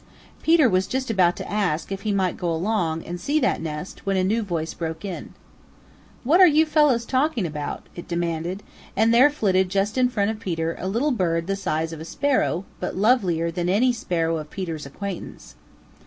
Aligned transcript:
Peter 0.41 0.67
was 0.67 0.87
just 0.87 1.11
about 1.11 1.35
to 1.35 1.47
ask 1.47 1.91
if 1.91 2.01
he 2.01 2.11
might 2.11 2.35
go 2.35 2.51
along 2.51 3.03
and 3.05 3.21
see 3.21 3.39
that 3.39 3.61
nest 3.61 4.03
when 4.03 4.17
a 4.17 4.23
new 4.23 4.41
voice 4.41 4.73
broke 4.73 5.05
in. 5.05 5.35
"What 6.23 6.41
are 6.41 6.47
you 6.47 6.65
fellows 6.65 7.05
talking 7.05 7.45
about?" 7.45 7.85
it 7.95 8.07
demanded, 8.07 8.63
and 8.97 9.13
there 9.13 9.29
flitted 9.29 9.69
just 9.69 9.99
in 9.99 10.09
front 10.09 10.31
of 10.31 10.39
Peter 10.39 10.75
a 10.79 10.87
little 10.87 11.11
bird 11.11 11.45
the 11.45 11.55
size 11.55 11.93
of 11.93 11.99
a 11.99 12.05
Sparrow 12.05 12.65
but 12.79 12.95
lovelier 12.97 13.51
than 13.51 13.69
any 13.69 13.93
Sparrow 13.93 14.37
of 14.37 14.49
Peter's 14.49 14.87
acquaintance. 14.87 15.53